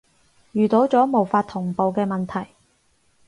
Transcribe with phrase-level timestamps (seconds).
[0.53, 2.53] 遇到咗無法同步嘅問題